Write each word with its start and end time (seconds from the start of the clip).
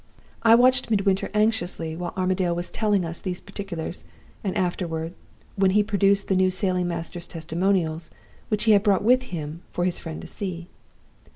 "I 0.41 0.55
watched 0.55 0.89
Midwinter 0.89 1.29
anxiously, 1.35 1.95
while 1.95 2.11
Armadale 2.17 2.55
was 2.55 2.71
telling 2.71 3.05
us 3.05 3.19
these 3.21 3.39
particulars, 3.39 4.03
and 4.43 4.57
afterward, 4.57 5.13
when 5.57 5.69
he 5.77 5.83
produced 5.83 6.27
the 6.27 6.35
new 6.35 6.49
sailing 6.49 6.87
master's 6.87 7.27
testimonials, 7.27 8.09
which 8.49 8.63
he 8.63 8.71
had 8.71 8.81
brought 8.81 9.03
with 9.03 9.21
him 9.29 9.61
for 9.71 9.85
his 9.85 9.99
friend 9.99 10.19
to 10.21 10.27
see. 10.27 10.65